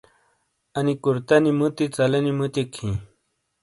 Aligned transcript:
انی 0.77 0.93
کُرتنی 1.03 1.51
مُتی 1.59 1.85
ژلینی 1.95 2.33
مُتیک 2.39 2.71
ہِیں۔ 2.79 2.97